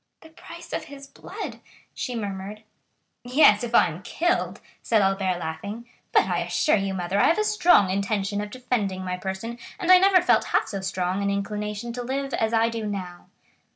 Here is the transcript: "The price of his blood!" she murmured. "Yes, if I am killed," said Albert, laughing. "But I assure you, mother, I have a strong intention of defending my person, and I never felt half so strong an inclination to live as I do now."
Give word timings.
"The 0.21 0.29
price 0.29 0.73
of 0.73 0.85
his 0.85 1.05
blood!" 1.05 1.59
she 1.93 2.15
murmured. 2.15 2.63
"Yes, 3.23 3.63
if 3.63 3.75
I 3.75 3.85
am 3.85 4.01
killed," 4.01 4.59
said 4.81 4.99
Albert, 4.99 5.37
laughing. 5.37 5.85
"But 6.11 6.23
I 6.23 6.39
assure 6.39 6.75
you, 6.75 6.95
mother, 6.95 7.19
I 7.19 7.27
have 7.27 7.37
a 7.37 7.43
strong 7.43 7.91
intention 7.91 8.41
of 8.41 8.49
defending 8.49 9.05
my 9.05 9.17
person, 9.17 9.59
and 9.77 9.91
I 9.91 9.99
never 9.99 10.23
felt 10.23 10.45
half 10.45 10.67
so 10.69 10.81
strong 10.81 11.21
an 11.21 11.29
inclination 11.29 11.93
to 11.93 12.01
live 12.01 12.33
as 12.33 12.51
I 12.51 12.67
do 12.69 12.87
now." 12.87 13.27